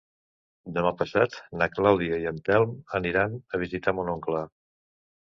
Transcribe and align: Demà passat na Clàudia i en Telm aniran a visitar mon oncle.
Demà 0.77 0.91
passat 1.01 1.37
na 1.61 1.69
Clàudia 1.75 2.19
i 2.23 2.27
en 2.33 2.41
Telm 2.49 2.75
aniran 3.03 3.39
a 3.59 3.65
visitar 3.69 3.99
mon 4.01 4.15
oncle. 4.19 4.47